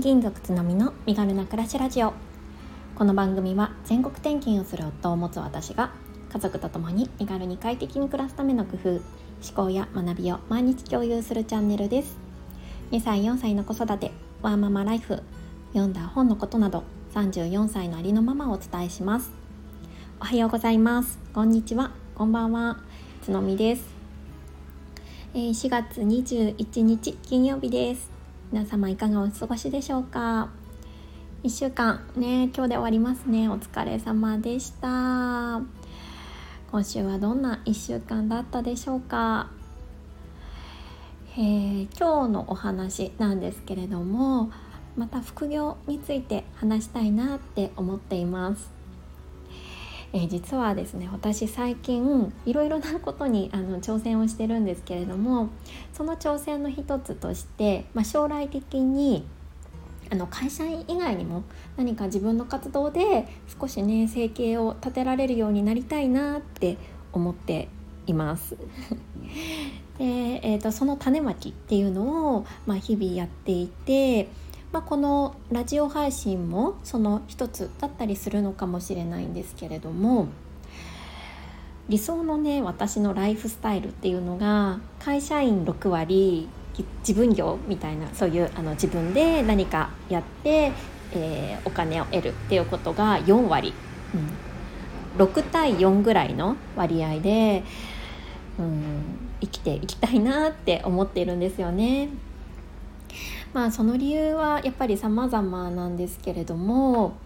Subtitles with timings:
[0.00, 2.14] 転勤族つのみの身軽な暮らしラジオ。
[2.94, 5.90] この番組は全国転勤をする夫を持つ私が
[6.32, 9.02] 家族と共に身軽に快適に暮らすための工夫思
[9.54, 12.16] 考や学びを毎日共有するチャンネルです。
[12.92, 14.10] 2歳4歳の子育て
[14.40, 15.22] ワーママライフ
[15.74, 16.82] 読んだ本のことなど
[17.12, 19.30] 34歳のありのままをお伝えします。
[20.18, 21.18] おはようございます。
[21.34, 21.90] こんにちは。
[22.14, 22.78] こんばんは。
[23.20, 23.84] つのみです。
[25.34, 28.09] え4月21日金曜日です。
[28.52, 30.48] 皆様いかがお過ごしでしょうか
[31.44, 33.48] ？1週間ね今日で終わりますね。
[33.48, 35.60] お疲れ様でした。
[36.72, 39.50] 今週はどんな1週間だったでしょうか、
[41.36, 44.50] えー今日のお話なんですけれども
[44.96, 48.79] また副業について話したいなって思っています。
[50.12, 55.50] えー実はですね私最近いろいろなことにあの挑戦をしてるんですけれども
[55.92, 59.24] その挑戦の一つとして、まあ、将来的に
[60.12, 61.44] あの会社員以外にも
[61.76, 63.28] 何か自分の活動で
[63.60, 66.76] 少しね生計を立てられるようになりたいなって
[67.12, 67.68] 思って
[68.06, 68.56] います。
[69.98, 70.06] で
[70.42, 74.28] えー、とその種まきっていうのを、まあ、日々やっていて、
[74.72, 80.28] まあ、このラジオ配信もその一つだったりするのかもしれないんですけれども
[81.88, 86.48] 理想のね私のライフスタイルっていうのが会社員6割
[87.00, 90.72] 自分業みたいなそういうあの自分で何かやって、
[91.12, 93.74] えーお金を得るっていうことが4割、
[95.18, 97.64] うん、6対4ぐらいの割合で、
[98.58, 99.02] うん、
[99.40, 102.10] 生きていきたいなって思っているんですよね。
[103.52, 107.18] まあその理由はやっぱり様々なんですけれども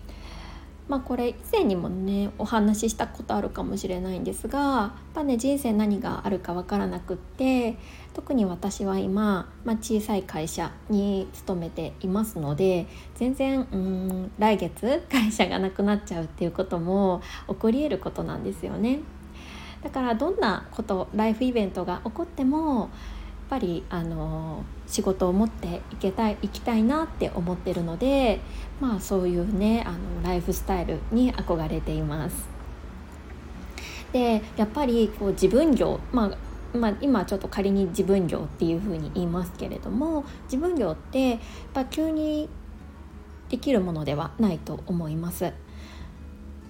[0.89, 7.79] まあこれ以前にもねお話ししたことあるかもしれないんですがやっぱね人生何があるかわからなくって
[8.13, 19.01] 特に私は今、まあ、小さい会社に勤めていますので全然うん来月会社がなくなっちゃうっていうことも起こり得ることなんですよね。
[19.83, 22.89] だからどんなことライフイベントが起こってもやっ
[23.51, 28.41] ぱりあの仕事を持っていけたい行きたいなって思ってるので
[28.81, 32.49] まあそういうねあのライフスタイルに憧れています。
[34.13, 36.27] でやっぱりこう自分業、ま
[36.73, 41.39] あまあ、今ちょっと仮に自分業っていうふうに言いますけれども自分業ってやっ
[41.73, 42.49] ぱ急に
[43.49, 45.47] できるものではないと思います。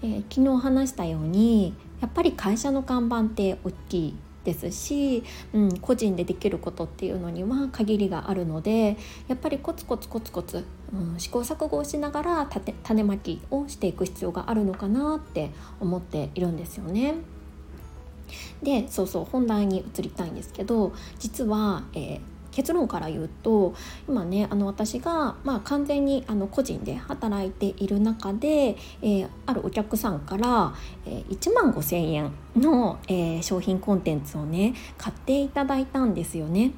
[0.02, 8.96] えー昨日話したようにやっぱり会社の看板って大きいですし、うん、個人でできることっていうのには限りがあるので
[9.26, 15.50] やっぱりコツコツコツコツ、うん、試行錯誤をしながら種種まきをしていく必要があるのかなって
[15.80, 17.14] 思っているんですよね。
[18.62, 23.74] でそうそう本題に移りたいんですけど実は、えー結論から言うと
[24.08, 36.70] 今ねあの私が、まあ、完全にあの個人で働いている中で、えーあるお客さんから、えー1万5,000円の、えー商品コンテンツをね買っていただいたんですよね。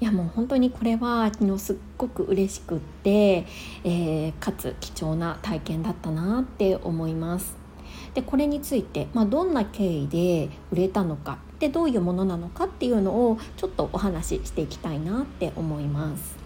[0.00, 3.46] いやもう本当にこれは昨日すっごく嬉しくって、
[3.84, 7.61] えーかつ貴重な体験だったなって思います。
[8.14, 16.36] でこれについて、まあ、どんな経緯で売れたのかでどういうものなのかっていうのをちょっとお話ししていきたいなって思います。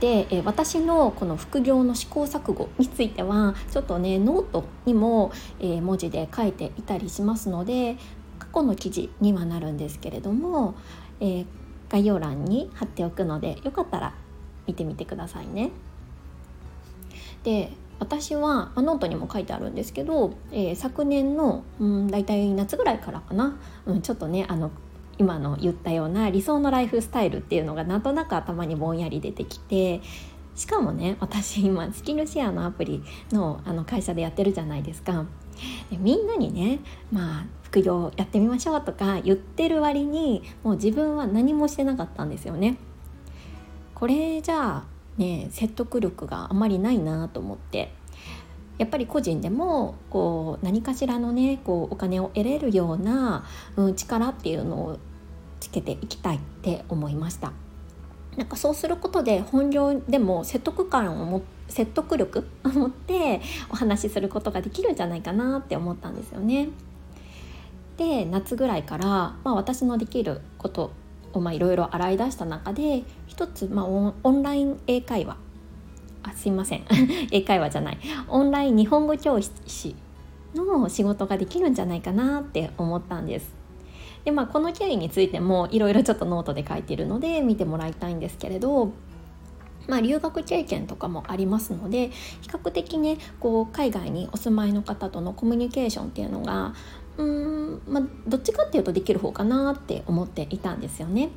[0.00, 7.96] で、私のこの副業の試行錯誤についてはちょっとねノートにも、文字で書いていたりしますので
[8.38, 10.74] 過去の記事にはなるんですけれども、
[11.20, 11.46] えー
[11.90, 14.14] 概要欄に貼っておくのでよかったら
[14.66, 15.70] 見てみてくださいね。
[17.44, 24.70] で私はまあノートにも書いてあるんですけど、えー昨年の、うん、大体夏ぐらいからかな、うん、ちょっとねあの
[25.18, 30.00] 今の言ったような理想のライフスタイルっていうのがなんとなく頭にぼんやり出てきて
[30.54, 35.26] しかもね私今スキルシェアのアプリのあの会社でやってるじゃないですか。
[35.90, 36.78] でみんなにね
[37.10, 42.78] まあ副業やってみましょうとか言ってる割にもう自分は何もしてなかったんですよね。
[43.94, 44.84] これじゃあ
[45.16, 47.92] ね説得力があまりないなと思って
[48.78, 53.44] やっぱり個人でもこう何かしらのねこうお金を得れるような、
[53.76, 54.98] うん、力っていうのを
[55.60, 57.52] つけていきたいって思いました。
[58.36, 66.68] なんかそうすることで本業でも説得感をも説得力 を持ってお話しすることができるんじゃないかなって思ったんですよね。
[67.96, 70.92] で夏ぐらいから、まあ、私のできること
[71.32, 75.36] をまあいろいろ洗い出した中で一つ、まあ、オオンライン英会話
[76.22, 76.84] あすいません
[77.30, 77.98] 英会話じゃない
[78.28, 79.94] オンライン日本語教師
[80.54, 83.54] の仕事ができるんじゃないかなって思ったんです。
[84.24, 88.92] でまあこの経緯についてもいろいろちょっとノートで書いているので見てもらいたいんですけれど
[89.88, 92.10] まあ、留学経験とかもありますので
[92.42, 96.74] 比較的ねこう海外にお住まいの方とのコミュニケーションっていうのが
[97.16, 101.30] うーん、まあ、どっちかっていうとできる方かなって思っていたんですよね。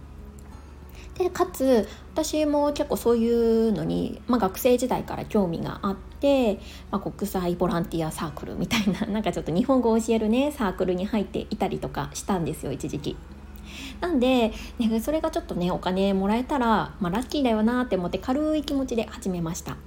[1.17, 6.59] でかつ私も結構そういうのに、まあ、学生時代から興味があって、
[6.89, 13.17] まあ、国際ボランティアサークルみたいな なんかちょっと日本語を教えるねサークルに入っていたりとかしたんですよ一時期。
[13.99, 19.77] なんで、ね、それがちょっとねお金もらえたら、まあ、ラッキーだよなって思って軽い気持ちで始めました。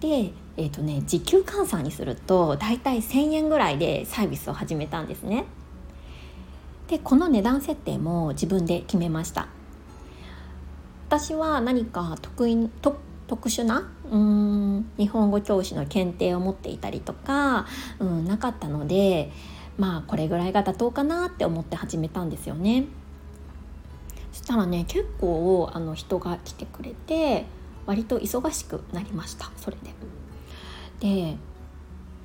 [0.00, 5.44] で、えーとね、時給換算にすると大体1,000円ぐらいでサービスを始めたんですね。
[6.88, 9.48] でこの値段設定も自分で決めました。
[11.16, 17.66] 私は何か得意特殊なうん日本語教師の検定を持っていたりとか、
[18.00, 19.30] うん、なかったので
[19.78, 22.86] まあこれぐらいが妥当かなって思って始めたんですよね。
[24.32, 27.44] そしたらね結構あの人が来てくれて
[27.86, 29.76] 割と忙しくなりましたそれ
[31.00, 31.28] で。
[31.30, 31.36] で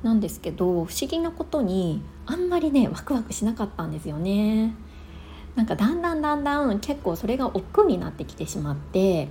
[0.02, 4.74] なんですけど不思議なことにあんまりねワクワクしなかったんですよね。
[5.56, 9.28] なんかだんだんだんだん結構それが億劫になってきてしまって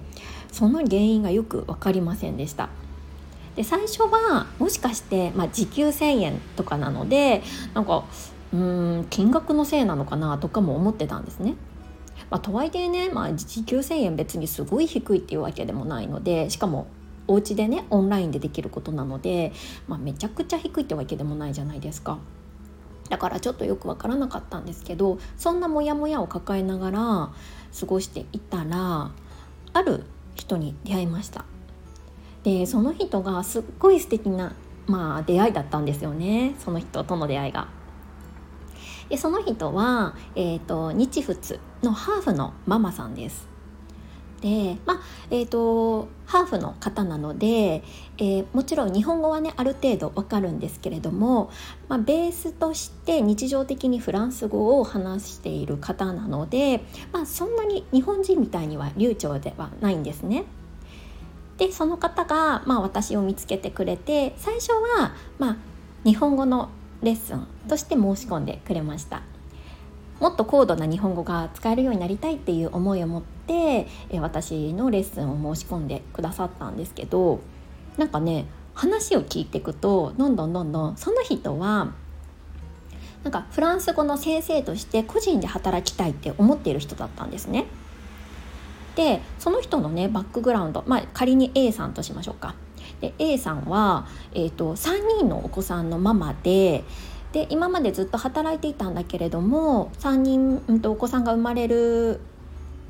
[0.52, 2.68] その原因がよく分かりませんでした。
[3.56, 7.42] で最初はもしかして、まあ、時給1,000円とかなので
[7.74, 8.04] なんか
[8.52, 11.56] うん金額のせいなのかなとかも思ってたんですね。
[12.30, 16.86] まあ、とはいえね、まあ、時給1,000円別にすごい低いっていうわけでもないのでしかも
[17.26, 19.52] お家でねオンラインでできることなので、
[19.86, 22.18] まあ、めちゃくちゃ低いってわけでもないじゃないですか。
[23.08, 26.98] だからちょっとよくわからなかったんですけどそんなモヤモヤを抱えながら
[27.78, 29.10] 過ごしていたら
[29.72, 31.44] ある人に出会いました
[32.44, 34.54] でその人がすっごい素敵な
[34.86, 37.68] まあ出会いだったんですよねその人との出会いが。
[39.08, 43.47] でその人は、えーと、日仏のハーフのママさんです。
[44.40, 45.00] でまあ
[45.30, 47.82] えーと、ハーフの方なので、
[48.18, 51.50] えー、もちろん日本語はねある程度わかるんですけれども、
[51.88, 56.82] まあ、ベースとして日常的にフランス語を話している方なので、
[57.12, 60.44] まあ、そんなに日本人みたいには流暢ではないんですね。
[61.58, 65.56] でその方が、まあ、私を見つけてくれて最初は、まあ、
[66.04, 66.70] 日本語の
[67.02, 69.22] レッスンとして申し込んでくれました
[70.20, 73.37] もっと高度な日本語が使えるようになりたいっていう思いを持って
[74.20, 77.40] 私のレッスンを申し込んでくださったんですけど
[77.96, 81.92] なんかね話を聞いていくとどんどんどんどんその人は
[83.24, 87.66] なんかフランス語の先生として個人で働きたいって思っている人だったんですね。
[88.94, 92.54] でその人のねバックグラウンド、まあ、仮に A さんとしましょうか。
[93.00, 96.84] で A さんは、えーと、3人のお子さんのママで
[97.32, 102.20] で今までずっと働いていたんだけれども3人、うん、とお子さんが生まれる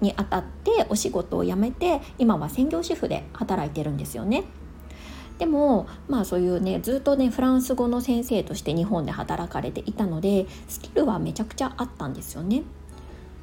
[0.00, 4.44] にあたってお仕事を辞めて今は専業主婦で働いてるんですよね。
[5.38, 12.62] でもまあそういうねずっとねフランス語の先生として日本で働かれていたのでスキルはめちゃくちゃあったんですよね。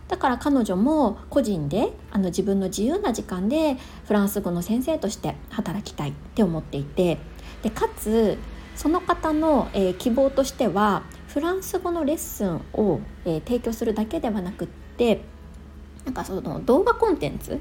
[0.07, 7.18] だから彼女も個人であの自分の自由な時間でフランス語の先生として働きたいって思っていて
[7.63, 8.38] でかつ
[8.75, 15.22] その方の、えー、希望としてはフランス語のレッスンを、えー、提供するだけではなくって
[16.06, 17.60] なんかその動画コンテンツ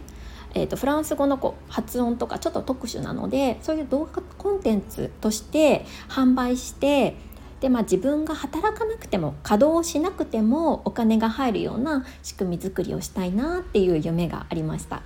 [0.55, 7.17] えーと、フランス語のこう発音とかちょっと特殊なのでそういう動画コンテンツとして販売して
[7.61, 15.03] で、まあ、自分が働かなくても稼働しなくてもお金が入るような仕組み作りをしたいなっていう夢がありました。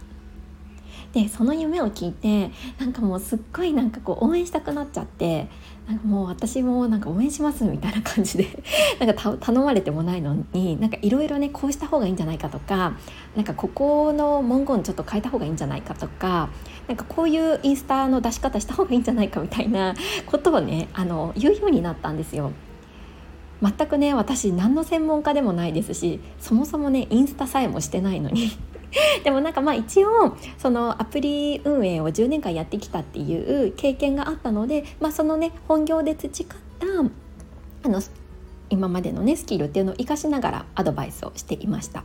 [1.12, 5.48] でその夢を聞いてなんかもうすっごいなんかこう応援したくなっちゃって
[5.88, 8.46] なんかもう私もなんか応援しますみたいな感じで
[9.00, 12.92] なんか頼まれてもないのになんかいろいろねこうした方がいいんじゃないかとか
[13.34, 16.50] なんかここの文言ちょっと変えた方がいいんじゃないかとか
[16.88, 19.94] なんかこういうインスタの出し方した方がいいんじゃないかみたいな
[20.26, 22.52] ことをねあの言うようになったんですよ。
[23.60, 28.52] 全くね私何の専門家でもないですしそもそもねインスタさえもしてないのに
[29.25, 36.87] でもなんかまあ一応そのアプリ運営を10年間やってきたっていう経験があったので、まあ、そのね本業で培った
[37.85, 38.00] あの
[38.71, 42.04] 今までのねスキルっていうのを生かしながらアドバイスをしていました。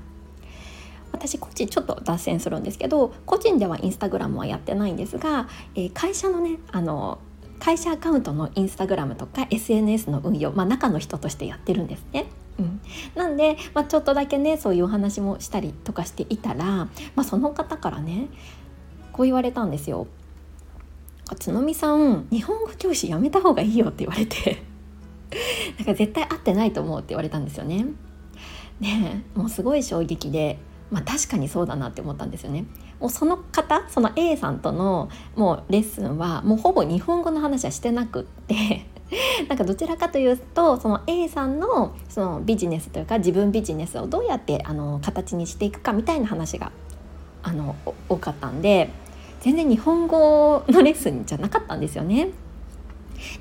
[1.12, 7.20] 私個人ちょっと脱線するんですけど個人ではインスタグラムはやってないんですが、えー、会社のねあの
[7.60, 12.25] 会社アカウントのインスタグラムとか SNS の運用、まあ、中の人としてやってるんですね。
[12.60, 12.81] うん、
[13.15, 18.27] なんで、まあ、ちょっとだけねそういうお話もしたりとかしていたら、まあ、その方からね
[19.12, 20.07] こう言われたんですよ。
[21.25, 24.62] 角見さん日本語教師やめた方がいいよって言われて
[25.77, 27.86] なんか絶対合ってないと思うって言われたんですよね。
[28.79, 30.60] ねもうすごい衝撃で
[30.91, 32.65] まあ確かにそうだなって思ったんですよね。
[33.00, 38.86] もうその方その A さんとのもうレッスンはもうほぼ日本語の話はしてなくって
[39.48, 46.72] なんかどちらかというとその A さんのそのビジネスというか自分ビジネスをどうやってあの形にしていくかみたいな話が
[47.43, 47.75] あの
[48.10, 48.89] 多かったんで
[49.41, 52.29] 全然日本語のレッスンじゃなかったんですよね。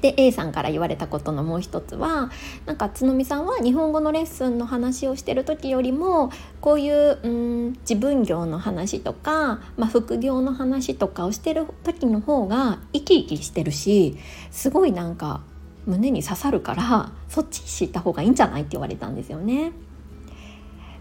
[0.01, 2.31] で A さんから言われたことのもう一つは
[2.67, 14.17] なんか角見さんは日本語のレッスンの話をしてる時よりもこういううん自分業の話とか、まあ、副業の話とかをしてる時の方が生き生きしてるし
[14.51, 15.43] すごいなんか
[15.87, 19.73] 胸に刺さるからそっち知った方がいいんじゃないって言われたんですよね。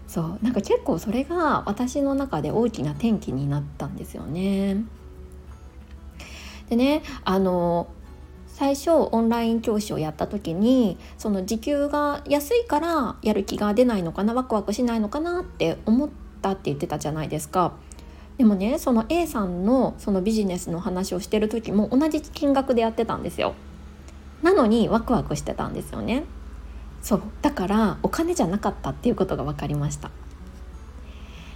[0.06, 4.84] そうなんか結構それが私の中で大きな転機になったんですよね。
[6.68, 7.86] でねあの
[8.46, 16.10] 最初オンライン教師をやった時にその時給が安いからやる気が出ないのかなワクワクしないのかなって思っ
[16.42, 17.72] たって言ってたじゃないですか。
[18.36, 23.54] でもねその A さんのそのビジネスの話をしてる時も同じ金額でやってたんですよ。
[24.42, 26.24] なのにワクワクしてたんですよね。
[27.00, 30.10] そうだからお金じゃなかったっていうことが分かりました。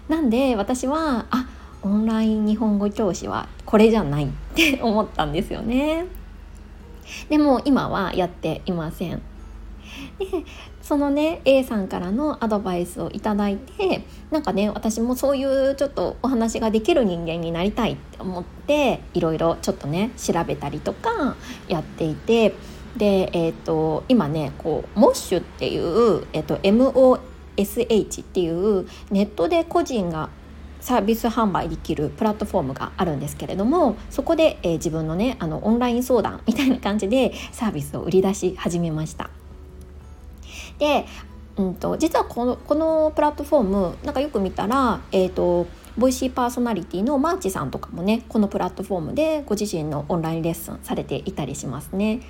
[0.09, 1.49] なんで私はあ
[1.83, 6.07] オンライン日本語教師はこれじゃないって 思ったんですよね。
[7.29, 9.23] でも今はやっていません。
[10.19, 10.27] で
[10.83, 21.37] そのね A さんからのアドバイスをいただいてなんかね私もそういうちょっとお話ができる人間になりたいって思っていろいろちょっとね調べたりとか
[21.69, 22.55] やっていて
[22.97, 30.31] で、えーと、今ねこうモッシュっていう、えーと、MOSH っていうネットで個人が
[30.81, 39.31] サービス販売できるプラットフォームがあるんですけれどもそこで、えー、自分のねあのオンライン相談みたいな感じでサービスを売り出し始めました。
[40.79, 41.07] で、
[41.57, 52.21] うんと、実はこのこのプラットフォームなんかよく見たら、えーと Voicy パーソナリティのマーチさんとかもねこのプラットフォームでご自身のオンラインレッスンされていたりしますね。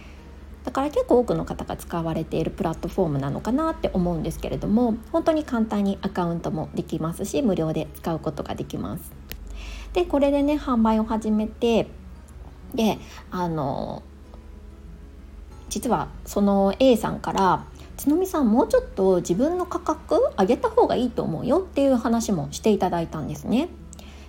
[0.67, 9.13] だから結構多くの方が使われているプラットフォームなのかなって思うんですけれども本当に簡単にアカウントもできますし無料で使うことができます。
[9.93, 11.87] でこれでね販売を始めて
[12.75, 12.99] で
[13.31, 14.03] あの
[15.69, 17.65] 実はその A さんから
[17.97, 23.69] 「角見さんもうちょっと自分の価格上げた方がいいと思うよ」っていう話もしていただいたんですね。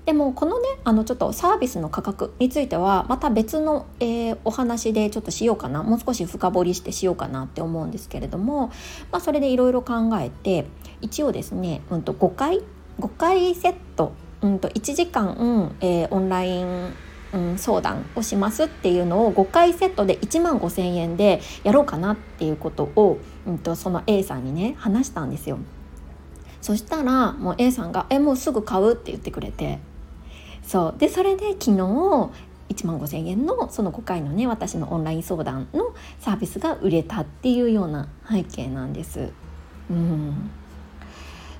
[0.07, 8.67] でもこのねあのちょっとサービスの価格についてはまた別の、えー、お話でちょっとしようかなもう少し深掘りしてしようかなって思うんですけれども、
[9.11, 10.65] まあ、それでいろいろ考えて
[11.01, 12.61] 一応ですね、うん、と5回
[13.01, 16.93] 5回セット、うんと1時間、うんえー、オンライン
[17.33, 25.59] うん、相談をしますっていうのを5回セットで1万5,000円でやろうかなっていうことを、うんと、その A さんにね話したんですよ。
[26.61, 29.79] そしたらもう A さんが「えもうすぐ買う」って言ってくれて
[30.67, 39.31] そうでそれで昨日1万5,000円のその5回のね私のオンライン相談のサービスが売れたっていうような背景なんです。
[39.89, 40.51] うん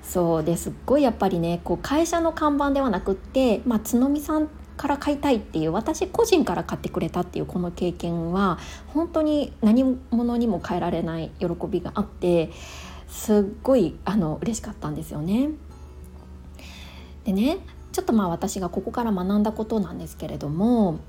[0.04, 4.48] そうですっごいやっぱりねこう会社の看板ではなくって、まあ、角見さん
[4.78, 12.52] から買いたいっていう私個人から買ってくれたっていうこの経験は本当に何者にも変えられない喜びがあって
[13.10, 15.50] すっごいあの嬉しかったんですよね。
[17.26, 17.58] でね
[17.98, 21.00] ちょっとまあ私がここから学んだことなんですけれども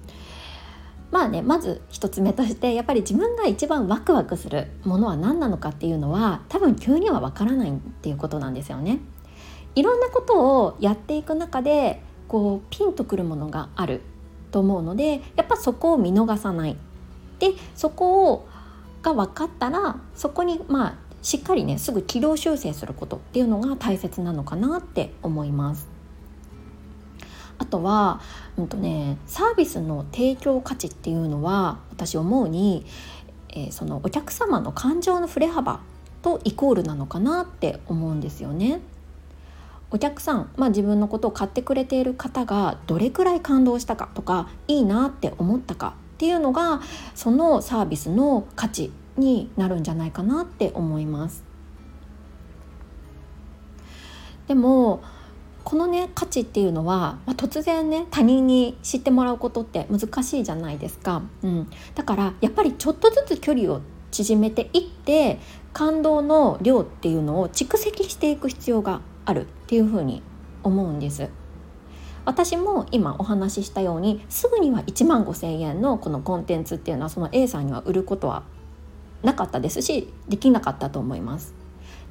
[1.10, 9.00] まあねまず1つ目としてやっぱり自分が一番ワクワクするものは何なのかっていうのは多分急にはわからないっていうことなんですよね。
[9.74, 14.00] いろんなことをやっていく中でこうピンとくるものがある
[14.50, 16.76] と思うのでやっぱそこを見逃さない。
[17.38, 18.48] でそこを
[19.02, 25.97] が分かったらそこにまあしっかりねすぐ軌道修正することっていうのが大切なのかなって思います。
[27.58, 28.20] あとは、
[28.56, 32.86] うんとね、サービスの提供価値っていうのは私思うに、
[33.50, 35.80] えー、そのお客様の感情の振れ幅
[36.22, 38.80] とイコールなのかなって思うんですよね。
[39.90, 46.82] お客さん、まあ、自分のことを買ってくれている方がどれくらい感動したかとかいいなって思ったかっていうのが
[47.14, 51.42] そのサービスの価値になるんじゃないかなって思います。
[54.46, 55.02] でも
[55.68, 65.38] このね価値っていうのは、まあ、突然ね他人に知ってもらうことって難しいじゃないですか、うん、だからやっぱりちょっとずつ距離を縮めていって
[65.74, 70.22] 感動の量っていうのを蓄積していく必要があるっていうふうに
[70.62, 71.28] 思うんです。
[72.24, 78.42] 私も今お話ししたようにすぐには1万5,000円のこのコンテンツっていうのはその A さんには売ることは
[79.22, 81.57] なかったですしできなかったと思います。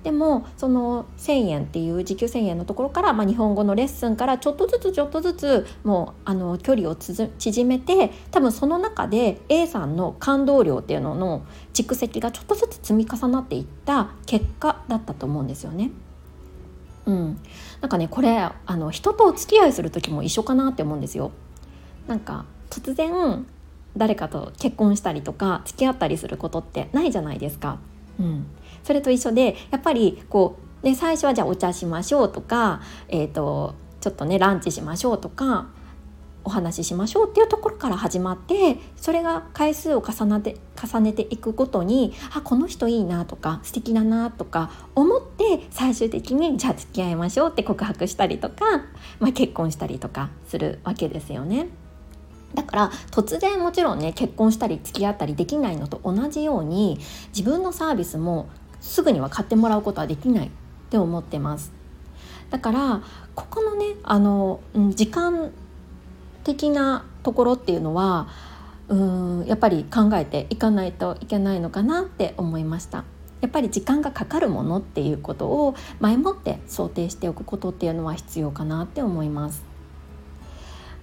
[0.07, 15.91] でもその1,000円っていう時給1,000円のところから、まあ、日本語のレッスンからちょっとずつちょっとずつもうあの距離を縮めて多分その中で A さんの感動量っていうのの蓄積がちょっとずつ積み重なっていった結果だったと思うんですよね。
[17.05, 17.37] うん、
[17.81, 21.31] なんかねこれあの人とお付き合いする時も一緒かなって思うんですよ。
[22.07, 23.45] なんか突然
[23.97, 27.79] 誰かと結婚したりとか付き合ったりすることってないじゃないですか。
[28.19, 28.47] うん、
[28.87, 35.67] それと一緒でやっぱりこう、ね、最初はじゃあお茶しましょうとか、えーと、ちょっとねランチしましょうとか
[36.45, 48.85] お話ししましょうっていうところから始まってそれが回数を重ねて重ねていくごとにあこの人いいなとか素敵だなとか思って最終的にじゃあ付き合いましょうって告白したりとか、
[49.19, 51.67] まあ、結婚したりとかするわけですよね。
[52.53, 56.97] だから突然もちろんね結婚したり付き合ったりできないのと同じように
[57.35, 58.47] 自分のサービスも
[58.87, 60.49] すぐには買ってもらうことはできないっ
[60.89, 61.71] て思ってます。
[62.49, 63.01] だから
[63.35, 65.51] ここのねあの時間
[66.43, 68.29] 的なところっていうのは
[68.87, 73.03] うんやっぱり考えていかないといけないのかなって思いました。
[73.41, 79.76] やっぱり時間がかかるものっていうことを前もって想定しておくことっていうのは必要かなって思います。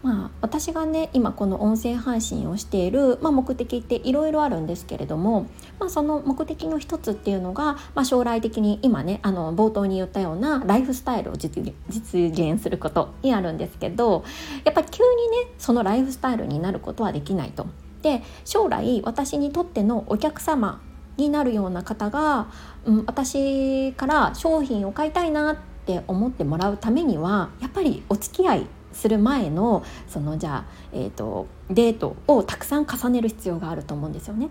[0.04, 5.46] まあ、私がね今この音声配信をしている、まあ、目的っていろいろあるんですけれども、
[5.80, 14.24] まあ、その目的の一つっていうのが、まあ、将来的に今ねあの冒頭に言ったようなライフスタイルを実現することにあるんですけど
[14.64, 17.66] やっぱり急にねそのライフスタイルになることはできないと。
[18.02, 20.82] で将来私にとってのお客様
[21.16, 22.48] になるような方が、
[22.84, 25.56] うん、私から商品を買いたいなっ
[25.86, 34.48] て思ってもらうためにはやっぱりお付き合いする前のそのじゃあ、えーと、デートをたくさん重ねる必要があると思うんですよね。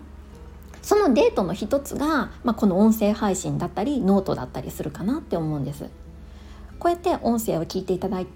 [0.82, 5.84] そのデートの一つが、まあ、この音声配信だったりノートだったりするかなって思うんです。
[6.78, 8.26] こうやって音声を聞いていただい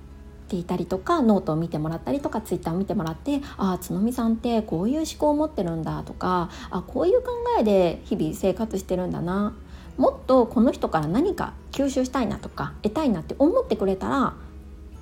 [0.48, 7.28] ていたりとかノートを見てもらったりとかツイッターを見てもらってああ角見さんってこういう思考を持ってるんだとかあこういう考
[7.60, 9.54] えで日々生活してるんだな
[9.98, 14.34] もっとこの人から何か吸収したいなとか得たいなって思ってくれたら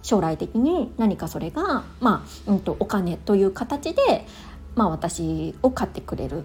[0.07, 4.25] 将来的に何かそれが、まあうんと、お金という形で、
[4.77, 6.45] まあ、私を買ってくれる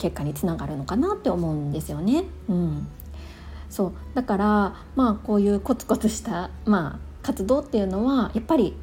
[0.00, 2.24] 結果につながるのかなって思うんですよね。
[2.48, 2.88] うん、
[3.70, 8.74] そうだからまあこういうコツコツした、まあ、活動っていうのはやっぱり、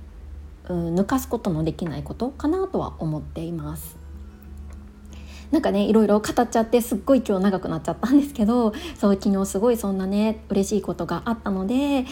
[0.70, 3.98] うん、抜かすことのできないことかなとは思っています。
[5.52, 12.06] なんかねいろいろ語っちゃってすっごい今日長くなっちゃったんですけどそう昨日すごいそんなね嬉しいことがあったので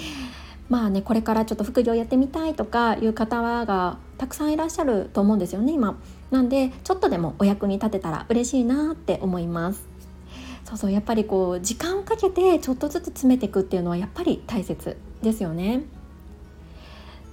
[0.72, 6.00] まあねこれからちょっと副業やってみたいとかいう方がたくさんいらっしゃると思うんですよね今。
[6.32, 9.86] なんでちょっとでもお役に立てたら嬉しいなって思います。
[10.64, 15.84] そうそうやっぱりこう時間をかけてちょっとずつ詰めていくっていうのはやっぱり大切ですよね。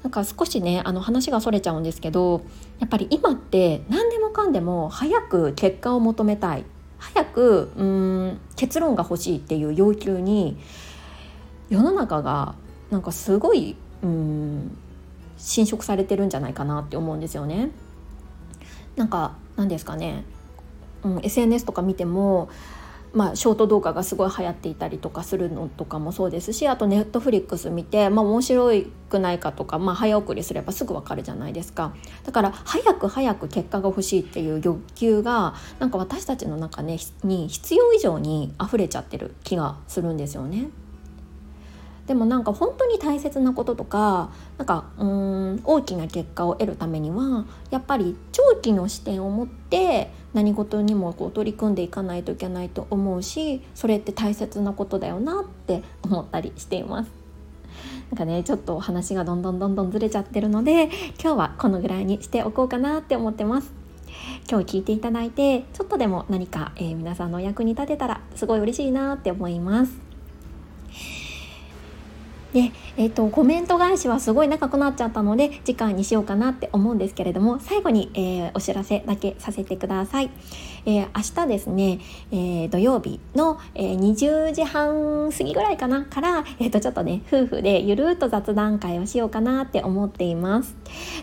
[0.03, 2.43] なんか少しねあの話がそれちゃうんですけど
[2.81, 6.65] やっぱり今って何でもかんでも早く結果を求めたい
[6.99, 10.59] 早くうん結論が欲しいっていう要求に
[11.71, 12.57] 世の中が
[12.91, 14.77] なんかすごいうん
[15.37, 17.71] 侵食されてるんじゃないかなって思うんですよね。
[18.97, 20.25] なんか何ですかね、
[21.05, 22.49] うん、SNS とか見ても
[23.13, 28.71] まあ、ショート動画がすごい流行っていたりとかするのとかもそうですしあとネットフリックス見て、まあ、面白
[29.09, 40.69] くないかとか、まあ、早送りすればすぐ分かるじゃないですかだから早く早く結果が欲しいっていう欲求がなんか私たちの中、ね、に必要以上に溢れちゃってる気がするんですよね。
[42.09, 57.11] でもなんか本当に大切なこととかなんかうん大きな結果を得るためにはやっぱり長期の視点を持って何事にもこう取り組んでいかないといけないと思うしそれって大切なことだよなって 思ったりしています。
[58.11, 60.85] なんかねちょっと話がどんどんどんどんずれちゃってるので
[61.23, 63.71] 今日はこのぐらいにしておこうかなって思ってます。
[64.51, 70.08] 今日聞いていただいてちょっとでも何か、えー、皆さんのお役に立てたらすごい嬉しいなって思います。
[72.53, 80.31] で、えーと、コメント返しはすごい長くなっちゃったので次回にしようかなって思うんですけれども最後に、えー、お知らせだけさせてください、
[80.89, 82.01] えー、明日ですね、
[82.33, 90.75] えー、土曜日の、え20時半過ぎぐらいかなから、えーと、ちょっとね夫婦でゆるっと雑談会をしようかなって思っています。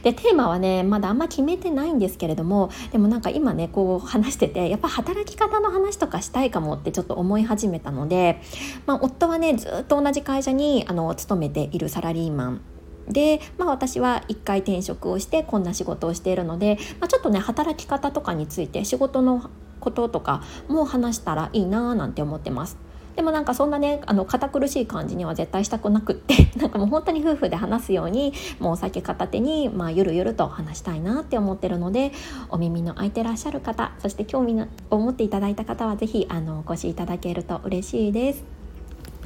[0.03, 8.41] でテーマはねまだあんま決めてないんですけれどもでもなんか今ねこう話しててやっぱ働き方の話とかしたいかもってちょっと思い始めたので、
[8.85, 12.61] まあ、夫はねずっと同じ会社にあの勤めているサラリーマン。
[13.07, 22.77] で、まあ、私は1回転職をしてこんな仕事をしているので、まあ、ちょっとね働き方とかについて仕事のこととかも話したらいいなーなんて思ってます。
[23.15, 32.11] でもなんかそんなねあの堅苦しい感じには絶対したくなくって なんかもう本当に夫婦で話すようにもうお酒片手に、まあ、ゆるゆると話したいなって思ってるので
[32.49, 38.64] お耳の空いてらっしゃる方そして興味を持っていただいた方は是非お越しいただけると嬉しいです。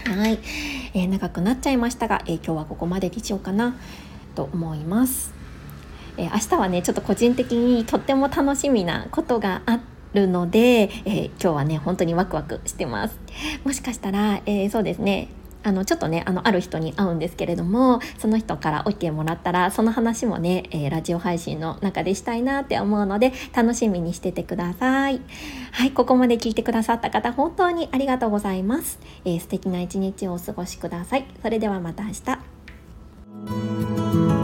[0.05, 0.39] はい、
[0.93, 3.75] えー、長くなっちゃいましたが、えー、今日はここまでにしようかな
[4.35, 5.33] と思います。
[6.17, 13.19] えー、明日はねちょっと個人的にとっても楽しみなことがあってるので、えー、今日はね本当にワクワクしてます
[13.63, 15.29] もしかしたら、えー、そうですね
[15.61, 25.21] あのちょっとねあのある人に会うんですけれどもその人から OK もらったらその話もね、えー、ラジオ配信の中でしたいなって思うので楽しみにしててください。
[25.71, 31.25] はいここまで聞いてくださった方本当にありがとうございます、えー、素敵な一日をお過ごしください。
[31.41, 34.38] それではまた明日。